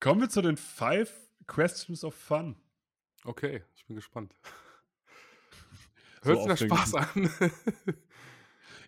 [0.00, 1.12] Kommen wir zu den Five
[1.46, 2.56] Questions of Fun.
[3.24, 4.34] Okay, ich bin gespannt.
[6.24, 6.86] So Hört sich nach.
[6.86, 7.30] Spaß an.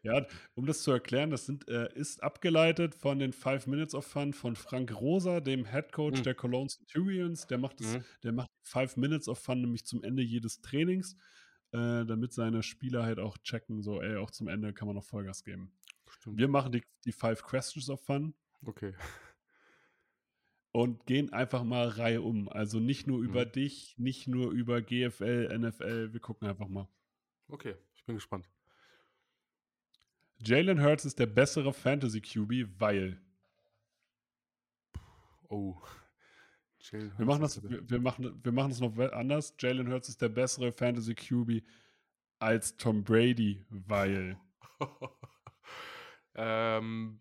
[0.04, 4.04] Ja, um das zu erklären, das sind, äh, ist abgeleitet von den Five Minutes of
[4.06, 6.24] Fun von Frank Rosa, dem Head Coach Mhm.
[6.24, 7.46] der Cologne Centurions.
[7.46, 8.04] Der macht, das, Mhm.
[8.22, 11.14] der macht Five Minutes of Fun nämlich zum Ende jedes Trainings,
[11.72, 15.04] äh, damit seine Spieler halt auch checken, so, ey, auch zum Ende kann man noch
[15.04, 15.72] Vollgas geben.
[16.06, 16.38] Stimmt.
[16.38, 18.34] Wir machen die, die Five Questions of Fun
[18.66, 18.92] Okay.
[20.72, 22.50] und gehen einfach mal Reihe um.
[22.50, 23.52] Also nicht nur über Mhm.
[23.52, 26.88] dich, nicht nur über GFL, NFL, wir gucken einfach mal.
[27.48, 28.46] Okay, ich bin gespannt.
[30.44, 33.20] Jalen Hurts ist der bessere Fantasy QB, weil.
[35.48, 35.76] Oh.
[36.90, 39.54] Wir machen das, wir, wir machen, wir machen das noch anders.
[39.58, 41.64] Jalen Hurts ist der bessere Fantasy QB
[42.38, 44.38] als Tom Brady, weil.
[46.34, 47.20] ähm,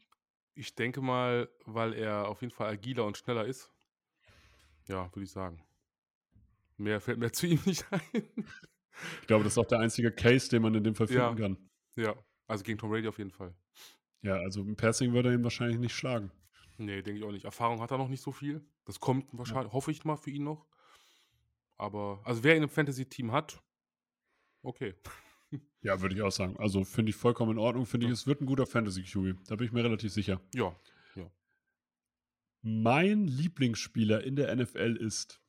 [0.55, 3.71] ich denke mal, weil er auf jeden Fall agiler und schneller ist.
[4.88, 5.63] Ja, würde ich sagen.
[6.77, 8.01] Mehr fällt mir zu ihm nicht ein.
[9.21, 11.36] Ich glaube, das ist auch der einzige Case, den man in dem Fall finden Ja.
[11.36, 11.57] kann.
[11.95, 12.15] ja,
[12.47, 13.56] also gegen Tom Brady auf jeden Fall.
[14.21, 16.32] Ja, also im Passing würde er ihn wahrscheinlich nicht schlagen.
[16.77, 17.45] Nee, denke ich auch nicht.
[17.45, 18.65] Erfahrung hat er noch nicht so viel.
[18.86, 20.65] Das kommt wahrscheinlich, hoffe ich mal für ihn noch.
[21.77, 23.62] Aber, also wer ihn im Fantasy-Team hat,
[24.62, 24.95] okay.
[25.82, 26.58] Ja, würde ich auch sagen.
[26.58, 27.86] Also finde ich vollkommen in Ordnung.
[27.86, 28.13] Finde ich, Ja.
[28.13, 29.45] es wird ein guter Fantasy QB.
[29.47, 30.41] Da bin ich mir relativ sicher.
[30.56, 30.75] Ja,
[32.62, 35.41] Mein Lieblingsspieler in der NFL ist.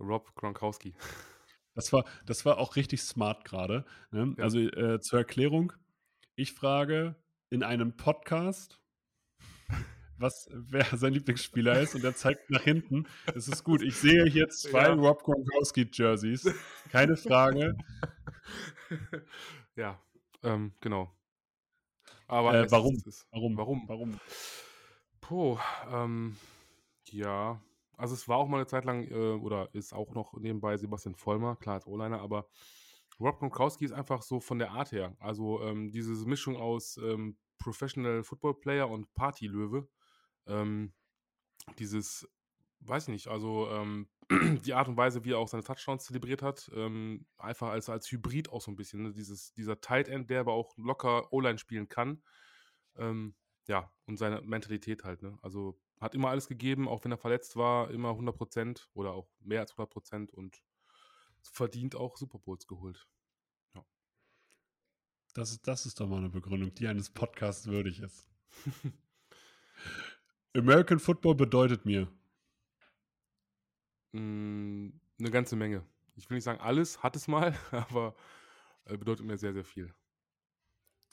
[0.00, 0.94] Rob Gronkowski.
[1.74, 3.84] Das war, das war auch richtig smart gerade.
[4.10, 4.34] Ne?
[4.36, 4.44] Ja.
[4.44, 5.72] Also äh, zur Erklärung,
[6.34, 7.14] ich frage
[7.50, 8.80] in einem Podcast,
[10.16, 13.06] was, wer sein Lieblingsspieler ist und er zeigt nach hinten.
[13.34, 13.82] Es ist gut.
[13.82, 14.92] Ich sehe hier zwei Ja.
[14.92, 16.52] Rob Gronkowski Jerseys.
[16.90, 17.76] Keine Frage.
[19.76, 19.98] ja,
[20.42, 21.10] ähm, genau.
[22.26, 22.96] Aber Äh, warum?
[23.06, 23.56] ist- Warum?
[23.56, 23.88] Warum?
[23.88, 24.20] Warum?
[25.20, 25.58] Puh,
[25.92, 26.36] ähm,
[27.10, 27.60] ja.
[28.00, 31.14] Also es war auch mal eine Zeit lang, äh, oder ist auch noch nebenbei Sebastian
[31.14, 32.48] Vollmer, klar als O-Liner, aber
[33.20, 35.14] Rob Gronkowski ist einfach so von der Art her.
[35.18, 39.88] Also ähm, diese Mischung aus ähm, Professional Football Player und Partylöwe.
[40.46, 40.94] Ähm,
[41.78, 42.26] dieses,
[42.80, 44.08] weiß ich nicht, also ähm,
[44.64, 48.10] die Art und Weise, wie er auch seine Touchdowns zelebriert hat, ähm, einfach als, als
[48.10, 49.02] Hybrid auch so ein bisschen.
[49.02, 49.12] Ne?
[49.12, 52.22] Dieses, dieser Tight End, der aber auch locker O-Line spielen kann.
[52.96, 53.34] Ähm,
[53.68, 55.38] ja, und seine Mentalität halt, ne?
[55.42, 59.60] Also hat immer alles gegeben, auch wenn er verletzt war, immer 100% oder auch mehr
[59.60, 60.62] als 100% und
[61.42, 63.06] verdient auch Super Bowls geholt.
[65.34, 68.28] Das ist, das ist doch mal eine Begründung, die eines Podcasts würdig ist.
[70.56, 72.08] American Football bedeutet mir.
[74.12, 74.88] Mm,
[75.20, 75.86] eine ganze Menge.
[76.16, 78.16] Ich will nicht sagen alles, hat es mal, aber
[78.86, 79.94] äh, bedeutet mir sehr, sehr viel.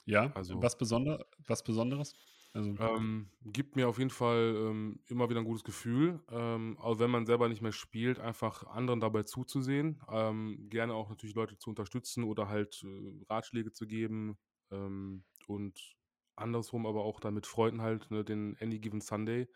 [0.04, 2.14] Ja, Also- was, Besonder, was Besonderes?
[2.58, 6.98] Also, Ähm, gibt mir auf jeden Fall ähm, immer wieder ein gutes Gefühl, ähm, auch
[7.00, 11.58] wenn man selber nicht mehr spielt, einfach anderen dabei zuzusehen, ähm, gerne auch natürlich Leute
[11.58, 14.38] zu unterstützen oder halt äh, Ratschläge zu geben
[14.70, 15.96] ähm, und
[16.36, 19.48] andersrum aber auch dann mit Freunden halt ne, den Any Given Sunday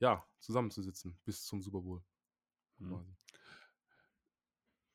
[0.00, 2.02] ja, zusammenzusitzen bis zum Super Bowl.
[2.80, 2.86] hm.
[2.88, 3.14] quasi.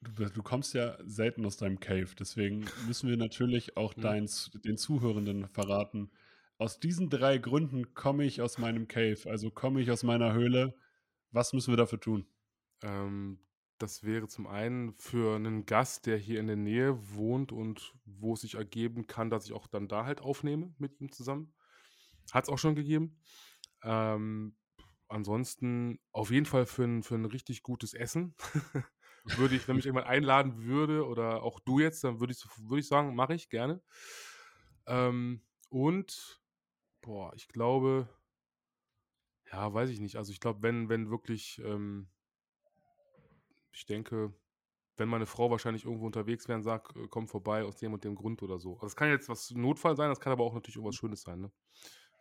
[0.01, 4.01] du, du kommst ja selten aus deinem Cave, deswegen müssen wir natürlich auch Hm.
[4.01, 4.29] dein,
[4.63, 6.11] den Zuhörenden verraten,
[6.57, 10.75] aus diesen drei Gründen komme ich aus meinem Cave, also komme ich aus meiner Höhle.
[11.31, 12.27] Was müssen wir dafür tun?
[12.81, 13.39] Ähm,
[13.77, 18.33] das wäre zum einen für einen Gast, der hier in der Nähe wohnt und wo
[18.33, 21.53] es sich ergeben kann, dass ich auch dann da halt aufnehme mit ihm zusammen.
[22.31, 23.19] Hat es auch schon gegeben.
[23.83, 24.55] Ähm,
[25.09, 28.35] ansonsten auf jeden Fall für ein, für ein richtig gutes Essen.
[29.25, 32.79] würde ich, wenn mich jemand einladen würde oder auch du jetzt, dann würde ich, würde
[32.79, 33.81] ich sagen, mache ich gerne.
[34.85, 36.41] Ähm, und,
[37.05, 38.09] boah, ich glaube,
[39.51, 40.15] ja, weiß ich nicht.
[40.17, 42.07] Also ich glaube, wenn, wenn wirklich, ähm,
[43.71, 44.33] ich denke,
[44.97, 48.03] wenn meine Frau wahrscheinlich irgendwo unterwegs wäre und sagt, äh, komm vorbei aus dem und
[48.03, 48.73] dem Grund oder so.
[48.75, 51.41] Also das kann jetzt was Notfall sein, das kann aber auch natürlich irgendwas Schönes sein,
[51.41, 51.51] ne?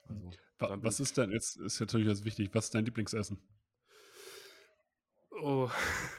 [0.08, 3.38] Also, Wa was ist denn, jetzt ist natürlich jetzt wichtig, was ist dein Lieblingsessen?
[5.30, 5.68] Oh,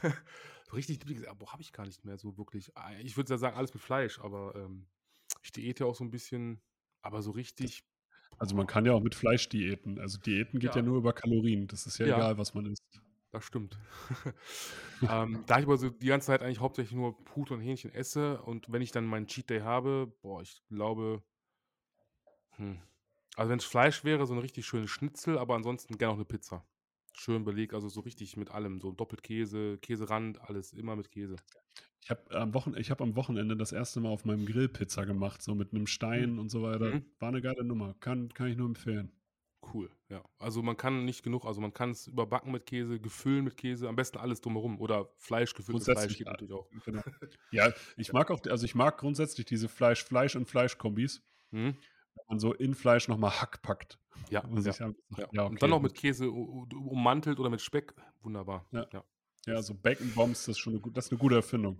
[0.72, 2.76] richtig Lieblingsessen, boah, habe ich gar nicht mehr so wirklich.
[2.76, 4.88] Ah, ich würde ja sagen, alles mit Fleisch, aber ähm,
[5.42, 6.60] ich diete auch so ein bisschen,
[7.02, 7.84] aber so richtig.
[8.38, 9.98] Also man kann ja auch mit Fleisch diäten.
[9.98, 11.66] Also Diäten geht ja, ja nur über Kalorien.
[11.66, 12.16] Das ist ja, ja.
[12.16, 12.82] egal, was man isst.
[13.32, 13.78] Das stimmt.
[15.10, 18.40] ähm, da ich aber so die ganze Zeit eigentlich hauptsächlich nur Pute und Hähnchen esse
[18.42, 21.22] und wenn ich dann meinen Cheat Day habe, boah, ich glaube,
[22.52, 22.80] hm,
[23.36, 26.24] also wenn es Fleisch wäre, so eine richtig schöne Schnitzel, aber ansonsten gerne auch eine
[26.24, 26.66] Pizza.
[27.18, 31.36] Schön belegt, also so richtig mit allem, so doppelt Käse, Käserand, alles immer mit Käse.
[32.02, 35.42] Ich habe am, Wochen hab am Wochenende das erste Mal auf meinem Grill Pizza gemacht,
[35.42, 36.38] so mit einem Stein mhm.
[36.40, 36.94] und so weiter.
[36.94, 37.04] Mhm.
[37.18, 39.10] War eine geile Nummer, kann, kann ich nur empfehlen.
[39.72, 40.22] Cool, ja.
[40.38, 43.88] Also man kann nicht genug, also man kann es überbacken mit Käse, gefüllen mit Käse,
[43.88, 46.68] am besten alles drumherum oder Fleisch gefüllt mit Fleisch geht natürlich auch.
[46.84, 47.02] Genau.
[47.50, 51.22] Ja, ich mag auch, also ich mag grundsätzlich diese Fleisch, Fleisch und Fleisch-Kombis.
[51.50, 51.76] Mhm
[52.28, 53.98] man so in Fleisch nochmal Hack packt.
[54.30, 54.60] Ja, ja.
[54.60, 54.92] Sagt, ja.
[55.12, 55.40] okay.
[55.40, 57.94] Und dann noch mit Käse ummantelt oder mit Speck.
[58.22, 58.66] Wunderbar.
[58.72, 59.04] Ja, ja.
[59.46, 61.78] ja so Bacon Bombs, das ist schon eine, das ist eine gute Erfindung.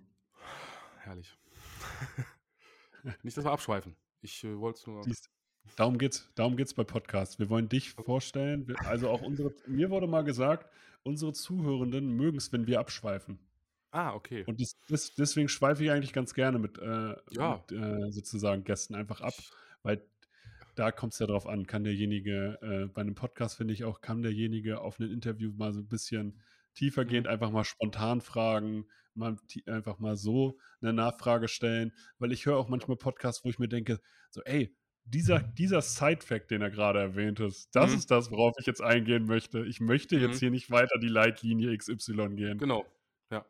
[1.00, 1.36] Herrlich.
[3.22, 3.96] Nicht, dass wir abschweifen.
[4.20, 5.02] Ich äh, wollte es nur.
[5.04, 5.30] Siehst,
[5.76, 7.38] darum geht's, darum geht's bei Podcasts.
[7.38, 8.74] Wir wollen dich vorstellen.
[8.84, 10.70] Also auch unsere, mir wurde mal gesagt,
[11.02, 13.38] unsere Zuhörenden mögen es, wenn wir abschweifen.
[13.90, 14.44] Ah, okay.
[14.46, 17.64] Und das, das, deswegen schweife ich eigentlich ganz gerne mit, äh, ja.
[17.70, 19.34] mit äh, sozusagen Gästen einfach ab,
[19.82, 20.02] weil
[20.76, 24.00] da kommt es ja drauf an, kann derjenige, äh, bei einem Podcast finde ich auch,
[24.00, 26.40] kann derjenige auf ein Interview mal so ein bisschen
[26.74, 27.32] tiefergehend mhm.
[27.32, 29.36] einfach mal spontan fragen, mal
[29.66, 33.68] einfach mal so eine Nachfrage stellen, weil ich höre auch manchmal Podcasts, wo ich mir
[33.68, 37.96] denke, so, ey, dieser, dieser Side-Fact, den er gerade erwähnt hat, das mhm.
[37.96, 39.64] ist das, worauf ich jetzt eingehen möchte.
[39.64, 40.40] Ich möchte jetzt mhm.
[40.40, 42.58] hier nicht weiter die Leitlinie XY gehen.
[42.58, 42.84] Genau,
[43.30, 43.46] ja.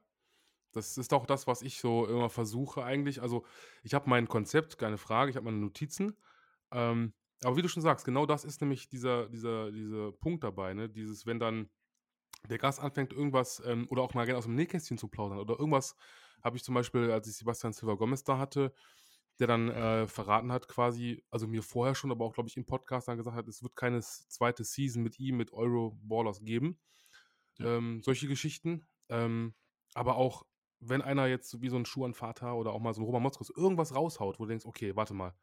[0.72, 3.22] Das ist auch das, was ich so immer versuche eigentlich.
[3.22, 3.44] Also
[3.82, 6.16] ich habe mein Konzept, keine Frage, ich habe meine Notizen
[6.72, 10.74] ähm, aber wie du schon sagst, genau das ist nämlich dieser, dieser, dieser Punkt dabei,
[10.74, 10.88] ne?
[10.88, 11.70] Dieses, wenn dann
[12.48, 15.58] der Gast anfängt, irgendwas ähm, oder auch mal gerne aus dem Nähkästchen zu plaudern oder
[15.58, 15.96] irgendwas,
[16.42, 18.72] habe ich zum Beispiel, als ich Sebastian Silva Gomez da hatte,
[19.38, 22.64] der dann äh, verraten hat, quasi, also mir vorher schon, aber auch, glaube ich, im
[22.64, 26.78] Podcast dann gesagt hat, es wird keine zweite Season mit ihm, mit Euro-Ballers geben.
[27.58, 27.76] Ja.
[27.76, 28.86] Ähm, solche Geschichten.
[29.08, 29.54] Ähm,
[29.94, 30.46] aber auch,
[30.80, 33.22] wenn einer jetzt wie so ein Schuh an Vater oder auch mal so ein Roman
[33.22, 35.34] Motzkos irgendwas raushaut, wo du denkst, okay, warte mal,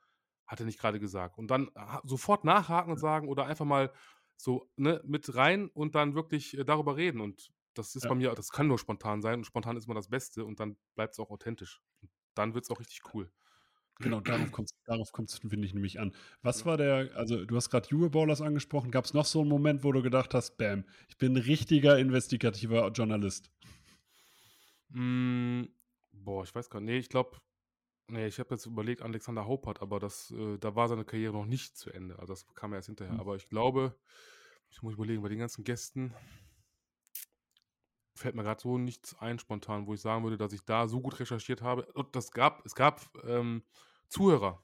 [0.48, 1.38] hat er nicht gerade gesagt.
[1.38, 1.70] Und dann
[2.04, 3.92] sofort nachhaken und sagen oder einfach mal
[4.38, 7.22] so ne, mit rein und dann wirklich äh, darüber reden.
[7.22, 8.10] Und das ist ja.
[8.10, 10.78] bei mir, das kann nur spontan sein und spontan ist immer das Beste und dann
[10.96, 11.82] bleibt es auch authentisch.
[12.02, 13.32] Und dann wird es auch richtig cool.
[14.00, 15.12] Genau, darauf kommt es, darauf
[15.48, 16.14] finde ich, nämlich an.
[16.42, 19.50] Was war der, also du hast gerade Juve Ballers angesprochen, gab es noch so einen
[19.50, 23.52] Moment, wo du gedacht hast, bam, ich bin ein richtiger investigativer Journalist?
[24.90, 25.66] Mm,
[26.12, 26.92] boah, ich weiß gar nicht.
[26.92, 27.38] Nee, ich glaube,
[28.08, 31.46] Nee, ich habe jetzt überlegt, Alexander Haupert, aber das, äh, da war seine Karriere noch
[31.46, 32.20] nicht zu Ende.
[32.20, 33.14] Also das kam erst hinterher.
[33.14, 33.20] Mhm.
[33.20, 33.96] Aber ich glaube,
[34.70, 36.14] ich muss überlegen, bei den ganzen Gästen
[38.16, 41.02] fällt mir gerade so nichts ein spontan, wo ich sagen würde, dass ich da so
[41.02, 41.86] gut recherchiert habe.
[41.94, 43.64] Und das gab, es gab ähm,
[44.08, 44.62] Zuhörer,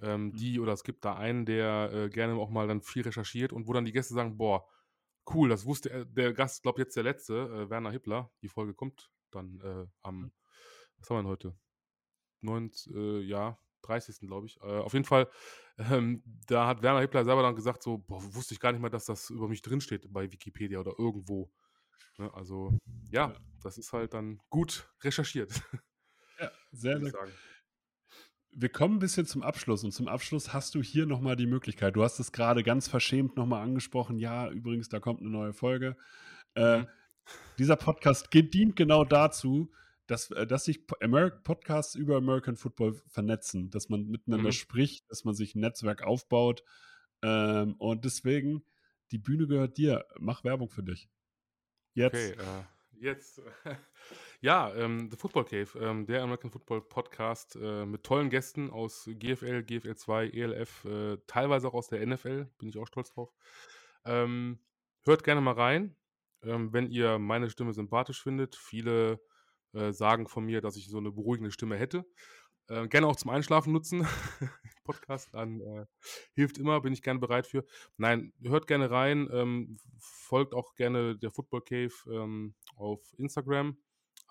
[0.00, 0.36] ähm, mhm.
[0.36, 3.66] die, oder es gibt da einen, der äh, gerne auch mal dann viel recherchiert und
[3.66, 4.66] wo dann die Gäste sagen, boah,
[5.32, 8.30] cool, das wusste er, der Gast, glaube jetzt der letzte, äh, Werner Hippler.
[8.42, 10.32] Die Folge kommt dann äh, am, mhm.
[10.98, 11.65] was haben wir denn heute?
[12.40, 14.20] 9, äh, ja, 30.
[14.20, 14.58] glaube ich.
[14.60, 15.28] Äh, auf jeden Fall,
[15.78, 18.90] ähm, da hat Werner Hippler selber dann gesagt, so, boah, wusste ich gar nicht mehr,
[18.90, 21.50] dass das über mich drinsteht bei Wikipedia oder irgendwo.
[22.18, 22.32] Ne?
[22.34, 22.78] Also,
[23.10, 25.62] ja, das ist halt dann gut recherchiert.
[26.38, 27.32] Ja, sehr, sehr gut.
[28.58, 31.94] Wir kommen ein bisschen zum Abschluss und zum Abschluss hast du hier nochmal die Möglichkeit.
[31.94, 34.18] Du hast es gerade ganz verschämt nochmal angesprochen.
[34.18, 35.94] Ja, übrigens, da kommt eine neue Folge.
[36.54, 36.86] Äh, mhm.
[37.58, 39.70] Dieser Podcast dient genau dazu,
[40.06, 44.52] dass, äh, dass sich Podcasts über American Football vernetzen, dass man miteinander mhm.
[44.52, 46.62] spricht, dass man sich ein Netzwerk aufbaut.
[47.22, 48.64] Ähm, und deswegen,
[49.10, 50.06] die Bühne gehört dir.
[50.18, 51.08] Mach Werbung für dich.
[51.94, 52.14] Jetzt.
[52.14, 52.64] Okay, äh,
[53.00, 53.42] Jetzt.
[54.42, 59.08] Ja, ähm, The Football Cave, ähm, der American Football Podcast äh, mit tollen Gästen aus
[59.10, 63.32] GFL, GFL 2, ELF, äh, teilweise auch aus der NFL, bin ich auch stolz drauf.
[64.04, 64.60] Ähm,
[65.04, 65.96] hört gerne mal rein,
[66.42, 68.54] ähm, wenn ihr meine Stimme sympathisch findet.
[68.54, 69.20] Viele
[69.76, 72.04] äh, sagen von mir, dass ich so eine beruhigende Stimme hätte.
[72.68, 74.06] Äh, gerne auch zum Einschlafen nutzen.
[74.84, 75.86] Podcast an äh,
[76.32, 77.64] hilft immer, bin ich gerne bereit für.
[77.96, 83.76] Nein, hört gerne rein, ähm, folgt auch gerne der Football Cave ähm, auf Instagram.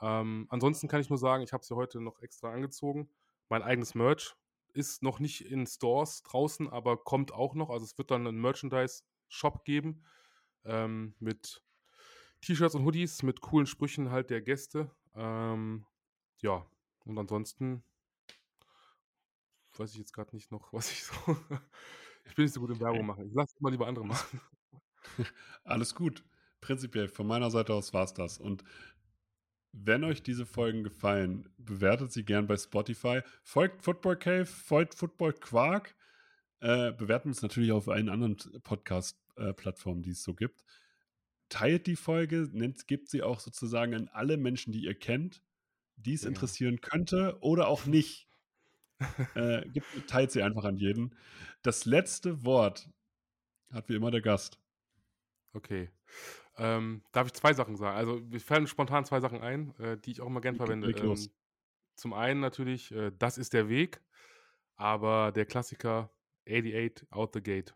[0.01, 3.09] Ähm, ansonsten kann ich nur sagen, ich habe es ja heute noch extra angezogen.
[3.49, 4.35] Mein eigenes Merch
[4.73, 7.69] ist noch nicht in Stores draußen, aber kommt auch noch.
[7.69, 10.03] Also es wird dann einen Merchandise-Shop geben
[10.65, 11.61] ähm, mit
[12.41, 14.91] T-Shirts und Hoodies, mit coolen Sprüchen halt der Gäste.
[15.15, 15.85] Ähm,
[16.41, 16.65] ja,
[17.05, 17.83] und ansonsten
[19.77, 21.13] weiß ich jetzt gerade nicht noch, was ich so.
[22.25, 23.27] ich bin nicht so gut im Werbung machen.
[23.27, 24.41] Ich lasse mal lieber andere machen.
[25.63, 26.23] Alles gut.
[26.61, 28.39] Prinzipiell, von meiner Seite aus war es das.
[28.39, 28.63] Und
[29.71, 33.21] wenn euch diese Folgen gefallen, bewertet sie gern bei Spotify.
[33.43, 35.95] Folgt Football Cave, folgt Football Quark.
[36.61, 40.63] Äh, bewerten uns natürlich auf allen anderen Podcast-Plattformen, die es so gibt.
[41.49, 45.41] Teilt die Folge, nennt, gibt sie auch sozusagen an alle Menschen, die ihr kennt,
[45.95, 46.29] die es Ja.
[46.29, 48.27] interessieren könnte oder auch nicht.
[49.35, 51.15] äh, gibt, teilt sie einfach an jeden.
[51.61, 52.89] Das letzte Wort
[53.71, 54.59] hat wie immer der Gast.
[55.53, 55.89] Okay.
[56.57, 57.97] Ähm, darf ich zwei Sachen sagen?
[57.97, 60.91] Also, mir fallen spontan zwei Sachen ein, äh, die ich auch immer gern Leg- verwende.
[60.91, 61.29] Ähm,
[61.95, 64.01] zum einen natürlich, äh, das ist der Weg,
[64.75, 66.09] aber der Klassiker
[66.47, 67.75] 88 out the gate.